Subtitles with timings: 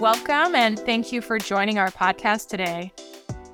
[0.00, 2.90] Welcome and thank you for joining our podcast today.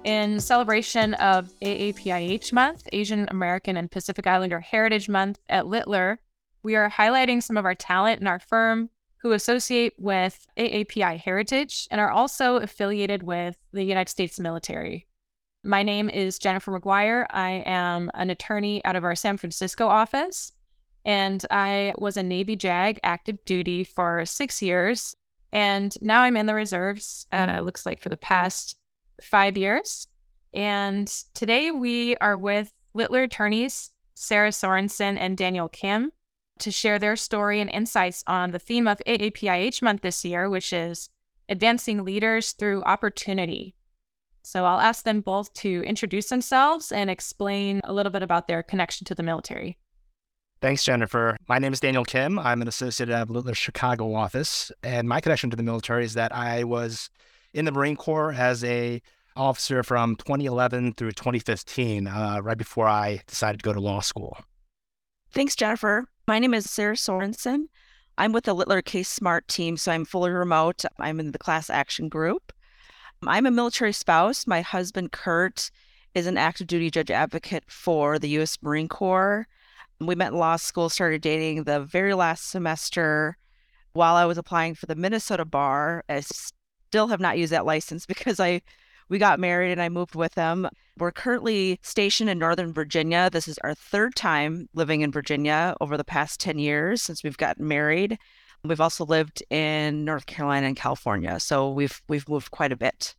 [0.05, 6.21] In celebration of AAPIH Month, Asian American and Pacific Islander Heritage Month at Littler,
[6.63, 11.89] we are highlighting some of our talent in our firm who associate with AAPI Heritage
[11.91, 15.09] and are also affiliated with the United States military.
[15.65, 17.27] My name is Jennifer Maguire.
[17.29, 20.53] I am an attorney out of our San Francisco office,
[21.05, 25.17] and I was a Navy JAG active duty for six years.
[25.53, 28.77] And now I'm in the reserves, uh, it looks like for the past
[29.23, 30.07] five years.
[30.53, 36.11] And today we are with Littler attorneys Sarah Sorensen and Daniel Kim
[36.59, 40.73] to share their story and insights on the theme of AAPIH month this year, which
[40.73, 41.11] is
[41.49, 43.75] advancing leaders through opportunity.
[44.43, 48.63] So I'll ask them both to introduce themselves and explain a little bit about their
[48.63, 49.77] connection to the military.
[50.63, 51.37] Thanks, Jennifer.
[51.49, 52.39] My name is Daniel Kim.
[52.39, 56.35] I'm an associate at Littler's Chicago office, and my connection to the military is that
[56.35, 57.11] I was
[57.53, 59.03] in the Marine Corps as a
[59.37, 64.39] officer from 2011 through 2015, uh, right before I decided to go to law school.
[65.31, 66.07] Thanks, Jennifer.
[66.27, 67.65] My name is Sarah Sorensen.
[68.17, 70.87] I'm with the Littler CaseSmart team, so I'm fully remote.
[70.99, 72.55] I'm in the class action group.
[73.27, 74.47] I'm a military spouse.
[74.47, 75.71] My husband, Kurt,
[76.15, 78.57] is an active duty judge advocate for the U.S.
[78.63, 79.47] Marine Corps.
[80.01, 83.37] We met in law school, started dating the very last semester
[83.93, 86.05] while I was applying for the Minnesota bar.
[86.09, 88.63] I still have not used that license because I
[89.09, 90.69] we got married and I moved with him.
[90.99, 93.31] We're currently stationed in Northern Virginia.
[93.31, 97.37] This is our third time living in Virginia over the past 10 years since we've
[97.37, 98.19] gotten married.
[98.65, 103.15] We've also lived in North Carolina and California, so we've we've moved quite a bit.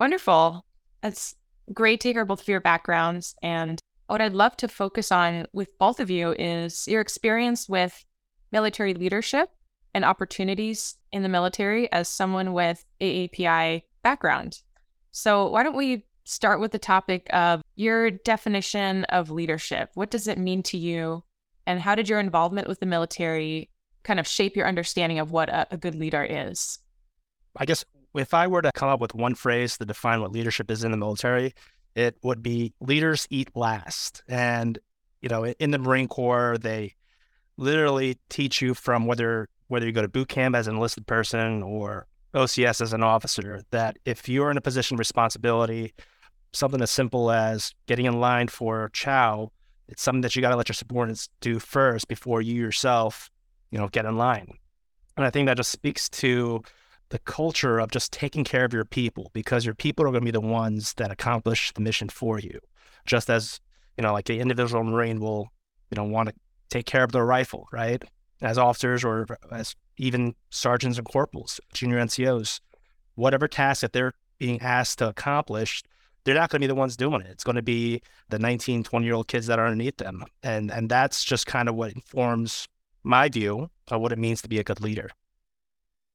[0.00, 0.64] Wonderful.
[1.02, 1.34] That's
[1.72, 3.34] great to hear both of your backgrounds.
[3.42, 8.04] And what I'd love to focus on with both of you is your experience with
[8.52, 9.50] military leadership
[9.94, 14.60] and opportunities in the military as someone with AAPI background.
[15.10, 19.90] So why don't we start with the topic of your definition of leadership?
[19.94, 21.24] What does it mean to you?
[21.66, 23.70] And how did your involvement with the military
[24.04, 26.78] kind of shape your understanding of what a, a good leader is?
[27.56, 27.84] I guess
[28.14, 30.90] if I were to come up with one phrase to define what leadership is in
[30.90, 31.54] the military,
[31.96, 34.22] it would be leaders eat last.
[34.28, 34.78] And,
[35.20, 36.94] you know, in the Marine Corps, they
[37.56, 41.60] literally teach you from whether whether you go to boot camp as an enlisted person
[41.60, 45.92] or OCS as an officer, that if you're in a position of responsibility,
[46.52, 49.50] something as simple as getting in line for chow,
[49.88, 53.28] it's something that you got to let your subordinates do first before you yourself
[53.70, 54.58] you know, get in line.
[55.16, 56.62] And I think that just speaks to
[57.10, 60.24] the culture of just taking care of your people because your people are going to
[60.24, 62.58] be the ones that accomplish the mission for you.
[63.04, 63.60] Just as,
[63.96, 65.48] you know, like the individual Marine will,
[65.90, 66.34] you know, want to
[66.68, 68.04] take care of their rifle, right?
[68.42, 72.60] As officers or as even sergeants and corporals, junior NCOs,
[73.14, 75.82] whatever task that they're being asked to accomplish,
[76.24, 77.28] they're not going to be the ones doing it.
[77.30, 80.24] It's going to be the 19, 20 year old kids that are underneath them.
[80.42, 82.66] And, and that's just kind of what informs
[83.04, 85.08] my view of what it means to be a good leader.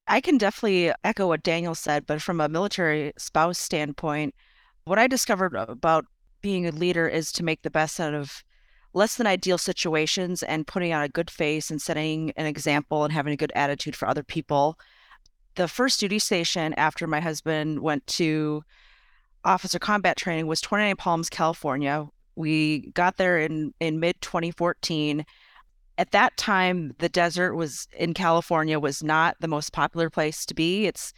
[0.07, 4.35] I can definitely echo what Daniel said, but from a military spouse standpoint,
[4.83, 6.05] what I discovered about
[6.41, 8.43] being a leader is to make the best out of
[8.93, 13.13] less than ideal situations and putting on a good face and setting an example and
[13.13, 14.77] having a good attitude for other people.
[15.55, 18.63] The first duty station after my husband went to
[19.43, 22.07] officer combat training was 29 Palms, California.
[22.35, 25.25] We got there in, in mid 2014
[26.01, 30.55] at that time the desert was in california was not the most popular place to
[30.55, 30.87] be.
[30.87, 31.13] It's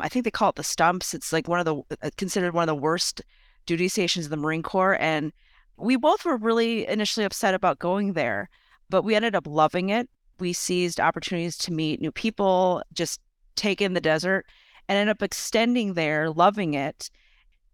[0.00, 1.14] i think they call it the stumps.
[1.14, 3.22] It's like one of the uh, considered one of the worst
[3.64, 5.32] duty stations in the marine corps and
[5.76, 8.50] we both were really initially upset about going there
[8.90, 10.10] but we ended up loving it.
[10.40, 13.20] We seized opportunities to meet new people just
[13.54, 14.46] take in the desert
[14.88, 17.08] and end up extending there loving it.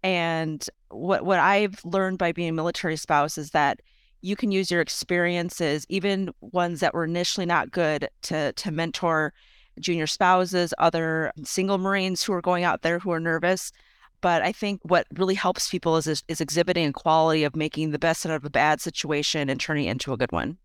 [0.03, 3.81] And what what i've learned by being a military spouse is that
[4.23, 9.33] you can use your experiences, even ones that were initially not good, to to mentor
[9.79, 13.73] junior spouses, other single Marines who are going out there who are nervous.
[14.21, 17.91] But I think what really helps people is, is, is exhibiting a quality of making
[17.91, 20.59] the best out of a bad situation and turning it into a good one.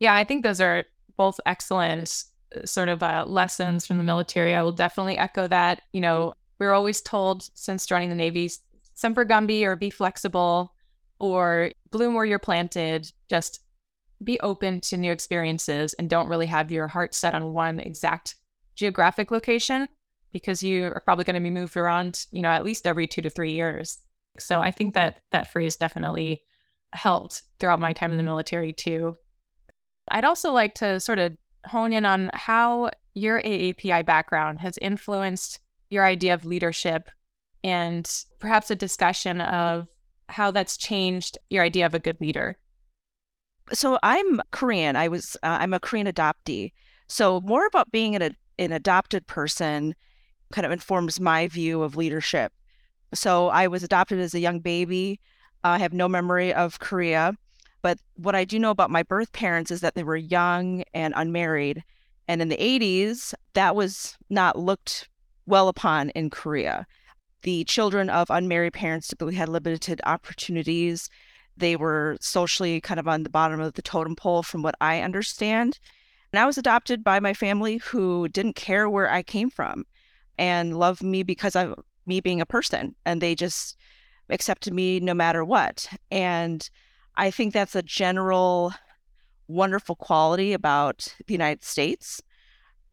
[0.00, 0.84] Yeah, I think those are
[1.16, 2.24] both excellent
[2.56, 4.54] uh, sort of uh, lessons from the military.
[4.54, 5.82] I will definitely echo that.
[5.92, 8.50] You know, we're always told since joining the Navy,
[8.94, 10.73] semper gumby or be flexible
[11.24, 13.60] or bloom where you're planted, just
[14.22, 18.36] be open to new experiences and don't really have your heart set on one exact
[18.76, 19.88] geographic location
[20.32, 23.22] because you are probably going to be moved around, you know, at least every two
[23.22, 24.00] to three years.
[24.38, 26.42] So I think that that phrase definitely
[26.92, 29.16] helped throughout my time in the military too.
[30.10, 31.32] I'd also like to sort of
[31.64, 37.08] hone in on how your AAPI background has influenced your idea of leadership
[37.62, 38.10] and
[38.40, 39.88] perhaps a discussion of
[40.28, 42.56] how that's changed your idea of a good leader.
[43.72, 44.96] So I'm Korean.
[44.96, 46.72] I was uh, I'm a Korean adoptee.
[47.08, 49.94] So more about being an an adopted person
[50.52, 52.52] kind of informs my view of leadership.
[53.12, 55.20] So I was adopted as a young baby.
[55.62, 57.34] I have no memory of Korea,
[57.82, 61.14] but what I do know about my birth parents is that they were young and
[61.16, 61.82] unmarried.
[62.28, 65.08] And in the 80s, that was not looked
[65.46, 66.86] well upon in Korea.
[67.44, 71.10] The children of unmarried parents typically had limited opportunities.
[71.58, 75.02] They were socially kind of on the bottom of the totem pole, from what I
[75.02, 75.78] understand.
[76.32, 79.84] And I was adopted by my family who didn't care where I came from
[80.38, 81.74] and loved me because of
[82.06, 82.94] me being a person.
[83.04, 83.76] And they just
[84.30, 85.86] accepted me no matter what.
[86.10, 86.68] And
[87.16, 88.72] I think that's a general
[89.48, 92.22] wonderful quality about the United States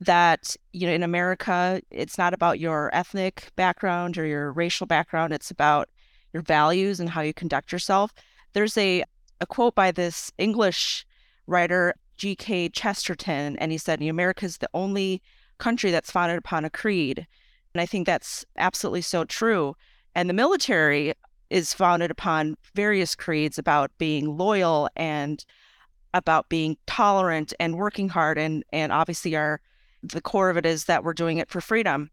[0.01, 5.31] that you know in America it's not about your ethnic background or your racial background
[5.31, 5.89] it's about
[6.33, 8.11] your values and how you conduct yourself
[8.53, 9.03] there's a
[9.39, 11.05] a quote by this English
[11.47, 12.69] writer G.K.
[12.69, 15.21] Chesterton and he said America is the only
[15.59, 17.27] country that's founded upon a creed
[17.73, 19.75] and I think that's absolutely so true
[20.15, 21.13] and the military
[21.51, 25.45] is founded upon various creeds about being loyal and
[26.13, 29.61] about being tolerant and working hard and and obviously our
[30.03, 32.09] the core of it is that we're doing it for freedom.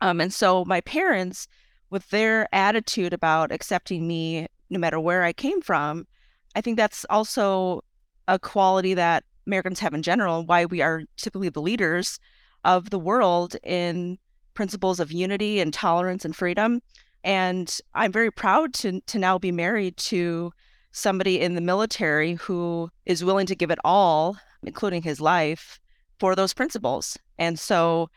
[0.00, 1.46] Um, and so my parents,
[1.90, 6.06] with their attitude about accepting me no matter where I came from,
[6.54, 7.84] I think that's also
[8.28, 12.18] a quality that Americans have in general, why we are typically the leaders
[12.64, 14.18] of the world in
[14.54, 16.80] principles of unity and tolerance and freedom.
[17.24, 20.52] And I'm very proud to to now be married to
[20.92, 25.80] somebody in the military who is willing to give it all, including his life,
[26.22, 27.18] for those principles.
[27.36, 28.08] And so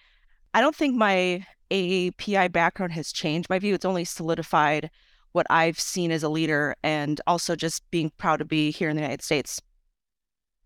[0.53, 3.73] I don't think my AAPI background has changed my view.
[3.73, 4.91] It's only solidified
[5.31, 8.95] what I've seen as a leader and also just being proud to be here in
[8.95, 9.59] the United States.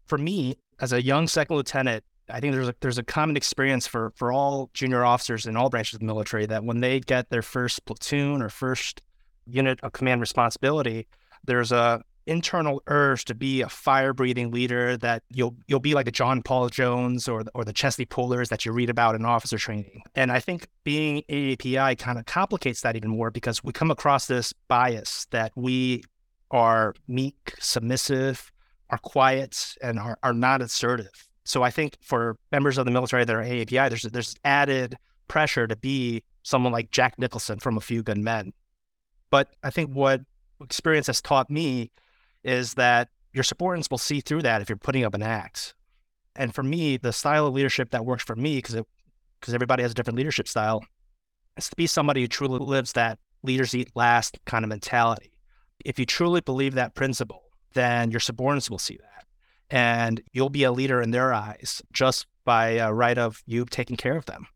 [0.06, 3.88] For me, as a young second lieutenant, I think there's a, there's a common experience
[3.88, 7.30] for for all junior officers in all branches of the military that when they get
[7.30, 9.02] their first platoon or first
[9.46, 11.08] unit of command responsibility,
[11.46, 16.08] there's a internal urge to be a fire breathing leader that you'll you'll be like
[16.08, 19.26] a John Paul Jones or the, or the Chesty Pullers that you read about in
[19.26, 20.04] officer training.
[20.16, 24.28] And I think being AAPI kind of complicates that even more because we come across
[24.28, 26.04] this bias that we
[26.52, 28.52] are meek, submissive,
[28.90, 31.28] are quiet, and are, are not assertive.
[31.44, 34.98] So I think for members of the military that are AAPI, there's there's added
[35.28, 38.54] pressure to be someone like Jack Nicholson from A Few Good Men.
[39.31, 40.22] But I think what
[40.62, 41.92] experience has taught me
[42.44, 45.76] is that your subordinates will see through that if you're putting up an act.
[46.36, 48.76] And for me, the style of leadership that works for me, because
[49.40, 50.84] because everybody has a different leadership style,
[51.58, 55.32] is to be somebody who truly lives that leaders eat last kind of mentality.
[55.86, 57.44] If you truly believe that principle,
[57.74, 59.26] then your subordinates will see that,
[59.70, 63.96] and you'll be a leader in their eyes just by uh, right of you taking
[63.96, 64.48] care of them.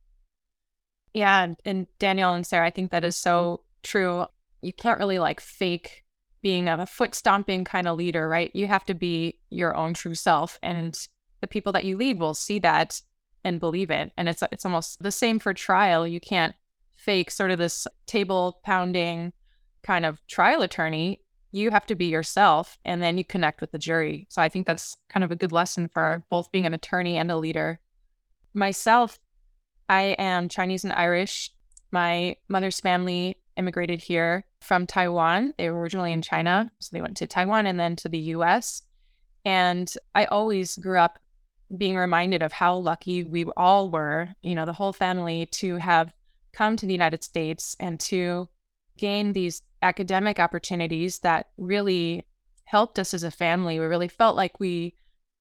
[1.13, 4.25] Yeah, and Daniel and Sarah, I think that is so true.
[4.61, 6.02] You can't really like fake
[6.43, 8.51] being a foot stomping kind of leader, right?
[8.53, 10.95] You have to be your own true self, and
[11.41, 13.01] the people that you lead will see that
[13.43, 14.11] and believe it.
[14.17, 16.05] And it's it's almost the same for trial.
[16.05, 16.53] You can't
[16.95, 19.33] fake sort of this table pounding
[19.81, 21.21] kind of trial attorney.
[21.51, 24.27] You have to be yourself, and then you connect with the jury.
[24.29, 27.31] So I think that's kind of a good lesson for both being an attorney and
[27.31, 27.79] a leader.
[28.53, 29.19] Myself,
[29.87, 31.51] I am Chinese and Irish.
[31.91, 35.53] My mother's family immigrated here from Taiwan.
[35.57, 38.81] They were originally in China, so they went to Taiwan and then to the US.
[39.45, 41.19] And I always grew up
[41.77, 46.13] being reminded of how lucky we all were, you know, the whole family to have
[46.51, 48.47] come to the United States and to
[48.97, 52.23] gain these academic opportunities that really
[52.65, 53.79] helped us as a family.
[53.79, 54.95] We really felt like we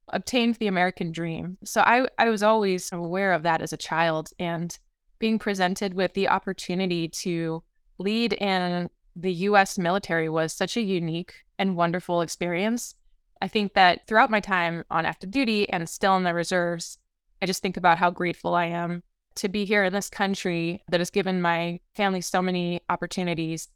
[0.09, 1.59] obtained the American dream.
[1.65, 4.77] So I, I was always aware of that as a child and
[5.19, 7.63] being presented with the opportunity to
[8.03, 12.95] lead in the US military was such a unique and wonderful experience.
[13.41, 16.99] I think that throughout my time on active duty and still in the reserves,
[17.41, 19.03] I just think about how grateful I am
[19.37, 23.69] to be here in this country that has given my family so many opportunities.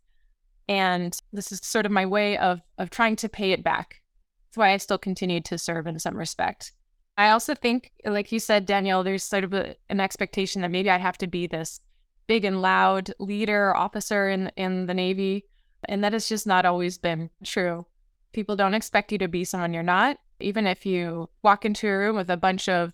[0.69, 4.03] And this is sort of my way of of trying to pay it back.
[4.49, 6.73] That's why I still continue to serve in some respect.
[7.19, 10.91] I also think, like you said, Daniel, there's sort of a, an expectation that maybe
[10.91, 11.81] I have to be this
[12.27, 15.45] big and loud leader officer in in the Navy,
[15.89, 17.87] and that has just not always been true.
[18.33, 20.19] People don't expect you to be someone you're not.
[20.41, 22.93] Even if you walk into a room with a bunch of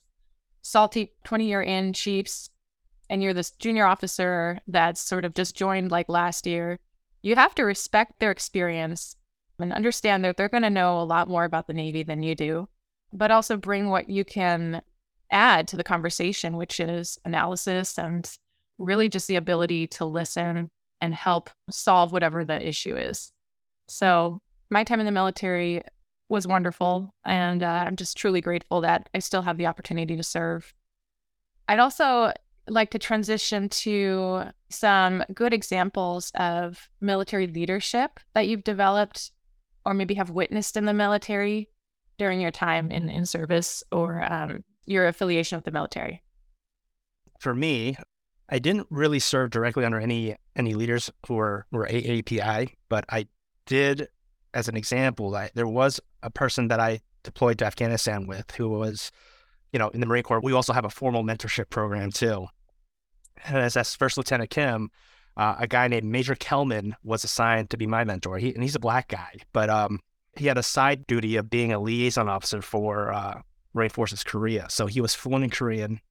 [0.63, 2.51] salty 20 year in chiefs
[3.11, 6.79] and you're this junior officer that's sort of just joined like last year,
[7.21, 9.17] you have to respect their experience
[9.59, 12.35] and understand that they're going to know a lot more about the Navy than you
[12.35, 12.69] do,
[13.13, 14.83] but also bring what you can
[15.31, 18.31] add to the conversation, which is analysis and
[18.79, 23.33] really just the ability to listen and help solve whatever the issue is.
[23.89, 25.83] So, my time in the military
[26.29, 27.15] was wonderful.
[27.25, 30.73] And uh, I'm just truly grateful that I still have the opportunity to serve.
[31.69, 32.33] I'd also
[32.69, 39.33] like to transition to some good examples of military leadership that you've developed
[39.85, 41.69] or maybe have witnessed in the military
[42.19, 46.23] during your time in, in service or um, your affiliation with the military?
[47.41, 47.97] For me,
[48.53, 53.27] I didn't really serve directly under any any leaders who were, were AAPI, but I
[53.65, 54.09] did,
[54.53, 58.69] as an example, I, there was a person that I deployed to Afghanistan with who
[58.69, 59.11] was,
[59.73, 60.43] you know, in the Marine Corps.
[60.43, 62.47] We also have a formal mentorship program too.
[63.47, 64.91] And as, as First Lieutenant Kim,
[65.39, 68.37] uh, a guy named Major Kelman was assigned to be my mentor.
[68.37, 69.99] He, and he's a black guy, but um,
[70.37, 73.41] he had a side duty of being a liaison officer for uh,
[73.73, 74.67] Marine Forces Korea.
[74.69, 76.03] So he was fluent in Korean,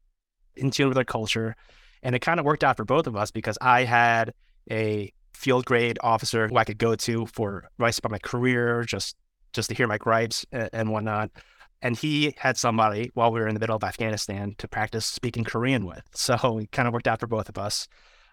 [0.56, 1.56] in tune with their culture.
[2.04, 4.34] And it kind of worked out for both of us because I had
[4.70, 9.16] a field grade officer who I could go to for advice about my career, just
[9.54, 11.30] just to hear my gripes and, whatnot.
[11.82, 15.44] And he had somebody while we were in the middle of Afghanistan to practice speaking
[15.44, 16.04] Korean with.
[16.14, 17.88] So it kind of worked out for both of us.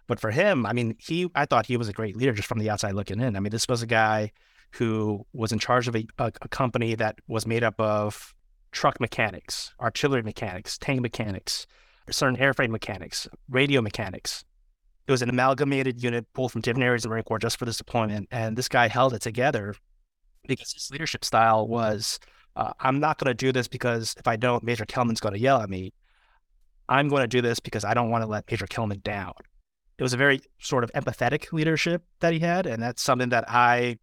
[0.06, 2.58] But for him, I mean, he I thought he was a great leader just from
[2.58, 3.36] the outside looking in.
[3.36, 4.32] I mean, this was a guy
[4.72, 8.34] who was in charge of a, a, a company that was made up of
[8.70, 11.66] truck mechanics, artillery mechanics, tank mechanics,
[12.10, 14.44] certain airframe mechanics, radio mechanics.
[15.06, 17.64] It was an amalgamated unit pulled from different areas of the Marine Corps just for
[17.64, 18.28] this deployment.
[18.30, 19.74] And this guy held it together
[20.46, 22.18] because his leadership style was
[22.56, 25.40] uh, I'm not going to do this because if I don't, Major Kelman's going to
[25.40, 25.92] yell at me.
[26.88, 29.32] I'm going to do this because I don't want to let Major Kelman down.
[29.96, 32.66] It was a very sort of empathetic leadership that he had.
[32.66, 33.98] And that's something that I,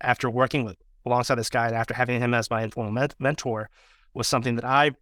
[0.00, 0.76] after working with
[1.06, 3.70] alongside this guy and after having him as my informal mentor,
[4.12, 4.92] was something that I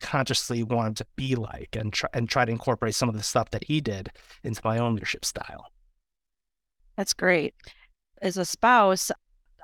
[0.00, 3.50] consciously wanted to be like and try, and try to incorporate some of the stuff
[3.50, 4.10] that he did
[4.42, 5.66] into my own leadership style.
[6.96, 7.54] That's great.
[8.20, 9.10] As a spouse,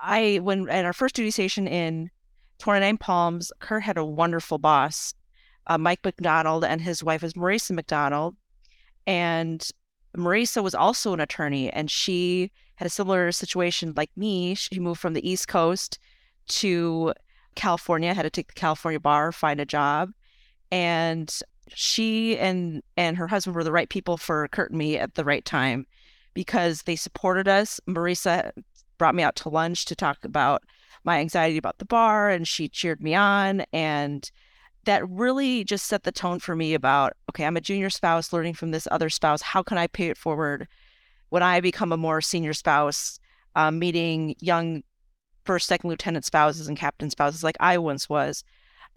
[0.02, 2.11] I when at our first duty station in
[2.59, 5.14] 29 Palms, Kurt had a wonderful boss,
[5.66, 8.37] uh, Mike McDonald, and his wife is Marisa McDonald.
[9.07, 9.66] And
[10.16, 14.55] Marisa was also an attorney, and she had a similar situation like me.
[14.55, 15.99] She moved from the East Coast
[16.49, 17.12] to
[17.55, 20.12] California, had to take the California bar, find a job,
[20.71, 25.15] and she and and her husband were the right people for Kurt and me at
[25.15, 25.87] the right time
[26.35, 27.81] because they supported us.
[27.89, 28.53] Marisa
[28.99, 30.63] brought me out to lunch to talk about
[31.05, 34.31] my anxiety about the bar and she cheered me on and
[34.85, 38.55] that really just set the tone for me about okay i'm a junior spouse learning
[38.55, 40.67] from this other spouse how can i pay it forward
[41.29, 43.21] when i become a more senior spouse
[43.55, 44.83] um, meeting young
[45.45, 48.43] first second lieutenant spouses and captain spouses like i once was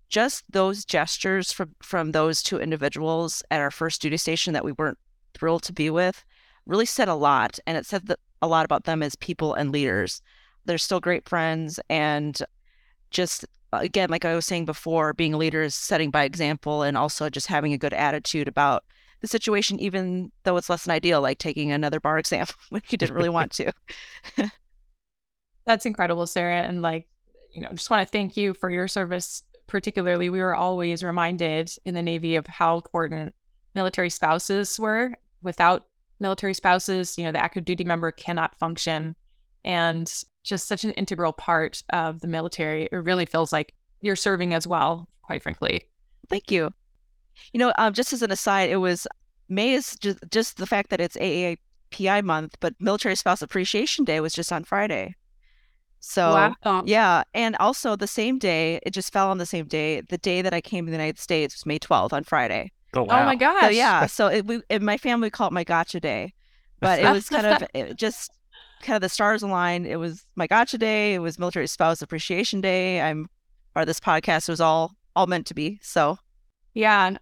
[0.10, 4.72] just those gestures from from those two individuals at our first duty station that we
[4.74, 4.98] weren't
[5.34, 6.26] thrilled to be with
[6.66, 9.72] really said a lot and it said that a lot about them as people and
[9.72, 10.22] leaders.
[10.66, 12.38] They're still great friends and
[13.12, 16.98] just again like I was saying before, being a leader is setting by example and
[16.98, 18.84] also just having a good attitude about
[19.22, 22.98] the situation even though it's less than ideal like taking another bar exam when you
[22.98, 23.72] didn't really want to.
[25.66, 27.08] That's incredible, Sarah, and like
[27.52, 31.72] you know, just want to thank you for your service particularly we were always reminded
[31.86, 33.34] in the Navy of how important
[33.76, 35.14] military spouses were.
[35.42, 35.86] Without
[36.20, 39.16] military spouses, you know, the active duty member cannot function.
[39.64, 40.12] And
[40.44, 42.90] just such an integral part of the military.
[42.92, 45.84] It really feels like you're serving as well, quite frankly.
[46.30, 46.74] Thank you.
[47.54, 49.08] You know, um, just as an aside, it was
[49.48, 54.20] May is just, just the fact that it's AAPI month, but Military Spouse Appreciation Day
[54.20, 55.16] was just on Friday.
[56.00, 56.84] So wow.
[56.86, 60.02] yeah, and also the same day, it just fell on the same day.
[60.02, 62.72] The day that I came to the United States was May 12th on Friday.
[62.94, 63.22] Oh, wow.
[63.22, 63.64] oh my gosh!
[63.64, 66.34] So, yeah, so it, we in my family call it my gotcha day,
[66.80, 68.32] but it was kind of it just
[68.82, 69.86] kind of the stars aligned.
[69.86, 71.14] It was my gotcha day.
[71.14, 73.02] It was Military Spouse Appreciation Day.
[73.02, 73.30] I'm
[73.76, 75.80] or this podcast was all all meant to be.
[75.82, 76.18] So
[76.74, 77.18] yeah,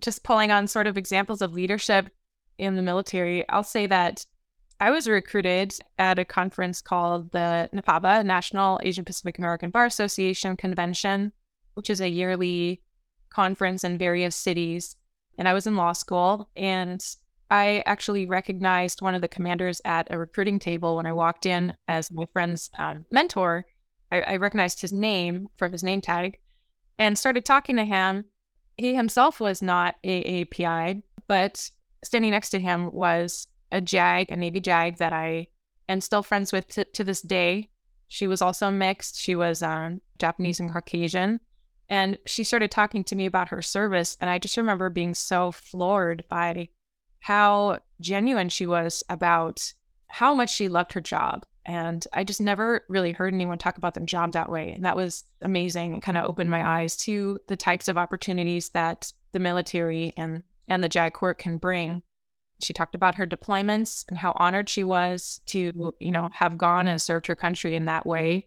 [0.00, 2.10] just pulling on sort of examples of leadership
[2.58, 3.48] in the military.
[3.48, 4.26] I'll say that
[4.78, 10.56] I was recruited at a conference called the NAPABA, National Asian Pacific American Bar Association
[10.56, 11.32] Convention,
[11.74, 12.82] which is a yearly
[13.30, 14.96] conference in various cities.
[15.38, 17.02] And I was in law school, and
[17.50, 21.74] I actually recognized one of the commanders at a recruiting table when I walked in
[21.88, 23.64] as my friend's um, mentor.
[24.12, 26.38] I, I recognized his name from his name tag
[26.98, 28.26] and started talking to him.
[28.76, 31.70] he himself was not AAPI, but
[32.04, 35.48] standing next to him was a JAG, a Navy JAG that I
[35.88, 37.70] am still friends with t- to this day.
[38.08, 39.18] She was also mixed.
[39.20, 41.40] She was um, Japanese and Caucasian.
[41.88, 44.16] And she started talking to me about her service.
[44.20, 46.68] And I just remember being so floored by
[47.20, 49.72] how genuine she was about
[50.08, 51.44] how much she loved her job.
[51.64, 54.72] And I just never really heard anyone talk about their job that way.
[54.72, 58.68] And that was amazing and kind of opened my eyes to the types of opportunities
[58.70, 62.02] that the military and, and the JAG Corps can bring.
[62.60, 66.88] She talked about her deployments and how honored she was to, you know, have gone
[66.88, 68.46] and served her country in that way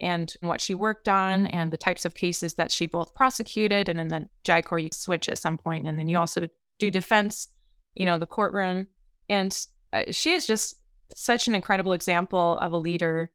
[0.00, 4.00] and what she worked on and the types of cases that she both prosecuted and
[4.00, 7.48] in the JAG Corps you switch at some point and then you also do defense,
[7.94, 8.88] you know, the courtroom.
[9.28, 9.56] And
[9.92, 10.76] uh, she is just
[11.14, 13.30] such an incredible example of a leader.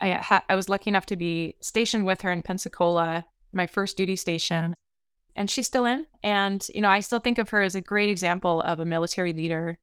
[0.00, 3.96] I, ha- I was lucky enough to be stationed with her in Pensacola, my first
[3.96, 4.74] duty station,
[5.36, 6.06] and she's still in.
[6.22, 9.32] And, you know, I still think of her as a great example of a military
[9.32, 9.78] leader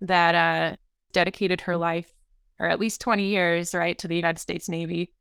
[0.00, 0.76] that uh,
[1.12, 2.12] dedicated her life,
[2.58, 5.12] or at least 20 years, right, to the United States Navy.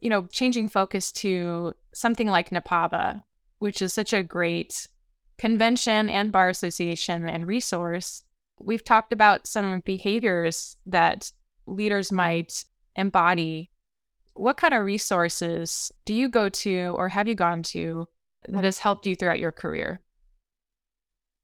[0.00, 3.22] You know, changing focus to something like NAPABA,
[3.58, 4.88] which is such a great
[5.38, 8.22] convention and bar association and resource
[8.58, 11.30] we've talked about some behaviors that
[11.66, 12.64] leaders might
[12.94, 13.70] embody.
[14.34, 18.08] What kind of resources do you go to or have you gone to
[18.48, 20.00] that has helped you throughout your career?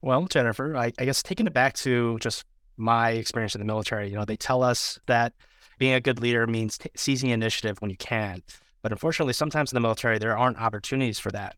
[0.01, 2.45] Well, Jennifer, I, I guess taking it back to just
[2.77, 5.33] my experience in the military, you know, they tell us that
[5.79, 8.43] being a good leader means t- seizing initiative when you can.
[8.83, 11.57] But unfortunately, sometimes in the military, there aren't opportunities for that.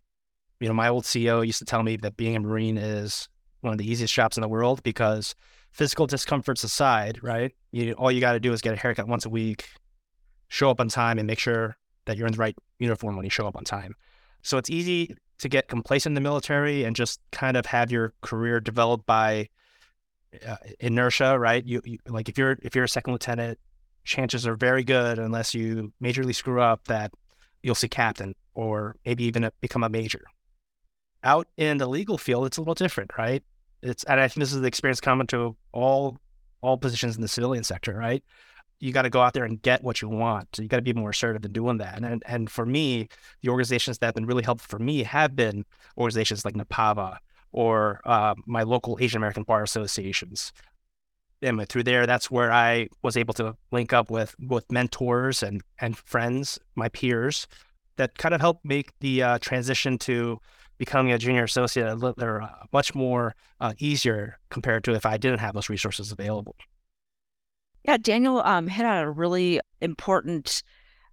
[0.60, 3.28] You know, my old CO used to tell me that being a Marine is
[3.62, 5.34] one of the easiest jobs in the world because
[5.72, 7.52] physical discomforts aside, right?
[7.72, 9.68] You all you got to do is get a haircut once a week,
[10.48, 13.30] show up on time, and make sure that you're in the right uniform when you
[13.30, 13.94] show up on time.
[14.42, 18.12] So it's easy to get complacent in the military and just kind of have your
[18.20, 19.48] career developed by
[20.46, 21.64] uh, inertia, right?
[21.64, 23.58] You, you like if you're if you're a second lieutenant,
[24.04, 27.12] chances are very good unless you majorly screw up that
[27.62, 30.24] you'll see captain or maybe even a, become a major.
[31.22, 33.42] Out in the legal field, it's a little different, right?
[33.82, 36.18] It's and I think this is the experience common to all
[36.60, 38.22] all positions in the civilian sector, right?
[38.84, 40.54] You got to go out there and get what you want.
[40.54, 42.02] So you got to be more assertive in doing that.
[42.02, 43.08] And, and for me,
[43.40, 45.64] the organizations that have been really helpful for me have been
[45.96, 47.16] organizations like NAPABA
[47.50, 50.52] or uh, my local Asian American bar associations.
[51.40, 55.62] And through there, that's where I was able to link up with with mentors and
[55.78, 57.46] and friends, my peers,
[57.96, 60.40] that kind of helped make the uh, transition to
[60.78, 65.16] becoming a junior associate a little, uh, much more uh, easier compared to if I
[65.16, 66.56] didn't have those resources available.
[67.84, 70.62] Yeah, Daniel um, hit on a really important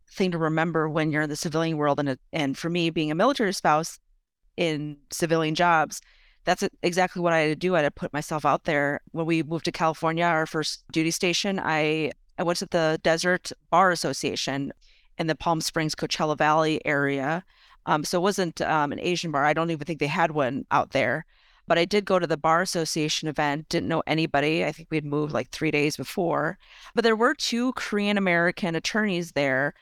[0.09, 3.15] thing to remember when you're in the civilian world, and and for me, being a
[3.15, 3.99] military spouse
[4.57, 6.01] in civilian jobs,
[6.45, 7.75] that's exactly what I had to do.
[7.75, 9.01] I had to put myself out there.
[9.11, 13.51] When we moved to California, our first duty station, I I went to the Desert
[13.69, 14.71] Bar Association
[15.17, 17.43] in the Palm Springs Coachella Valley area
[17.85, 19.45] um, so it wasn't um, an Asian bar.
[19.45, 21.25] I don't even think they had one out there.
[21.71, 24.65] But I did go to the bar association event, didn't know anybody.
[24.65, 26.57] I think we had moved like three days before.
[26.95, 29.73] But there were two Korean American attorneys there.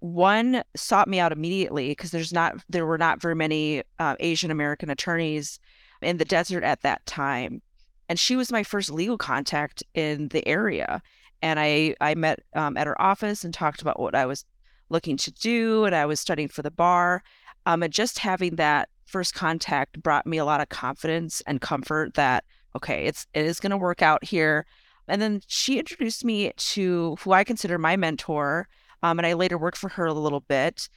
[0.00, 4.50] One sought me out immediately because there's not there were not very many uh, Asian
[4.50, 5.60] American attorneys
[6.02, 7.62] in the desert at that time.
[8.08, 11.00] And she was my first legal contact in the area.
[11.42, 14.44] And I, I met um, at her office and talked about what I was
[14.88, 15.84] looking to do.
[15.84, 17.22] And I was studying for the bar.
[17.66, 22.14] Um, and just having that first contact brought me a lot of confidence and comfort
[22.14, 22.44] that
[22.76, 24.66] okay, it's it is going to work out here.
[25.08, 28.68] And then she introduced me to who I consider my mentor,
[29.02, 30.88] um, and I later worked for her a little bit.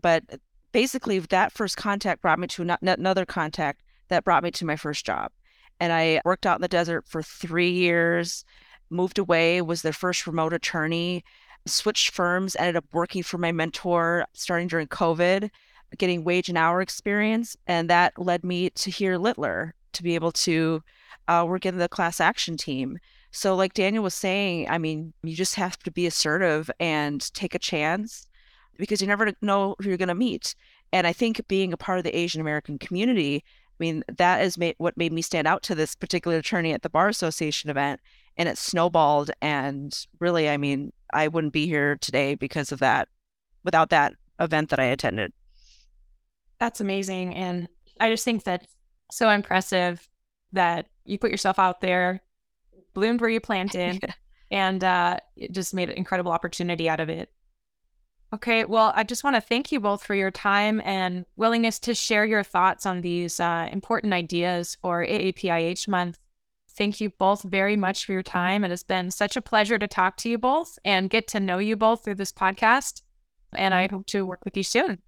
[0.00, 0.22] But
[0.72, 5.04] basically, that first contact brought me to another contact that brought me to my first
[5.04, 5.32] job.
[5.80, 8.44] And I worked out in the desert for three years,
[8.88, 11.24] moved away, was their first remote attorney,
[11.66, 15.50] switched firms, ended up working for my mentor starting during COVID
[15.98, 17.56] getting wage and hour experience.
[17.66, 20.82] And that led me to here Littler to be able to
[21.28, 22.98] uh, work in the class action team.
[23.30, 27.54] So, like Daniel was saying, I mean, you just have to be assertive and take
[27.54, 28.26] a chance
[28.78, 30.54] because you never know who you're going to meet.
[30.92, 34.56] And I think being a part of the Asian American community, I mean, that is
[34.78, 38.00] what made me stand out to this particular attorney at the Bar Association event.
[38.38, 39.30] And it snowballed.
[39.42, 43.08] And really, I mean, I wouldn't be here today because of that,
[43.64, 45.32] without that event that I attended.
[46.58, 47.34] That's amazing.
[47.34, 47.68] And
[48.00, 48.66] I just think that
[49.10, 50.08] so impressive
[50.52, 52.22] that you put yourself out there,
[52.94, 54.14] bloomed where you planted,
[54.50, 57.30] and uh, it just made an incredible opportunity out of it.
[58.34, 61.94] Okay, well, I just want to thank you both for your time and willingness to
[61.94, 66.18] share your thoughts on these uh, important ideas for AAPIH month.
[66.70, 68.64] Thank you both very much for your time.
[68.64, 71.58] It has been such a pleasure to talk to you both and get to know
[71.58, 73.02] you both through this podcast.
[73.54, 74.98] And I hope to work with you soon.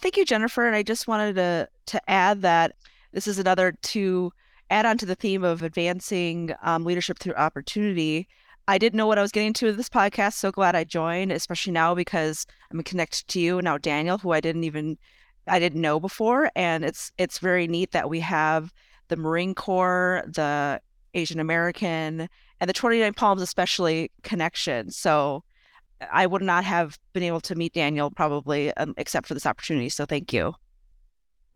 [0.00, 0.66] Thank you, Jennifer.
[0.66, 2.74] And I just wanted to to add that
[3.12, 4.32] this is another to
[4.70, 8.28] add on to the theme of advancing um, leadership through opportunity.
[8.68, 10.34] I didn't know what I was getting to with this podcast.
[10.34, 14.30] So glad I joined, especially now because I'm connected to you and now, Daniel, who
[14.30, 14.96] I didn't even
[15.46, 18.72] I didn't know before, and it's it's very neat that we have
[19.08, 20.80] the Marine Corps, the
[21.14, 22.28] Asian American,
[22.60, 24.90] and the 29 Palms especially connection.
[24.90, 25.42] So
[26.12, 29.88] I would not have been able to meet Daniel probably um, except for this opportunity.
[29.88, 30.54] So thank you.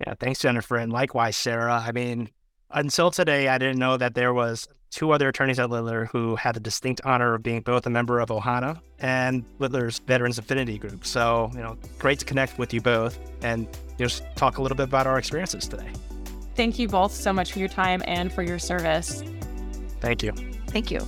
[0.06, 1.82] Yeah, thanks, Jennifer, and likewise, Sarah.
[1.86, 2.30] I mean,
[2.70, 6.54] until today, I didn't know that there was two other attorneys at Littler who had
[6.54, 11.04] the distinct honor of being both a member of Ohana and Littler's Veterans Affinity Group.
[11.04, 13.66] So, you know, great to connect with you both and
[13.98, 15.88] just talk a little bit about our experiences today.
[16.54, 19.22] Thank you both so much for your time and for your service.
[20.00, 20.32] Thank you.
[20.68, 21.00] Thank you.